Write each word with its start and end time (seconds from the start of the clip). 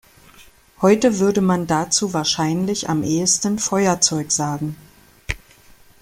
Heute 0.81 1.19
würde 1.19 1.41
man 1.41 1.67
dazu 1.67 2.11
wahrscheinlich 2.11 2.89
am 2.89 3.03
ehesten 3.03 3.59
Feuerzeug 3.59 4.31
sagen. 4.31 4.75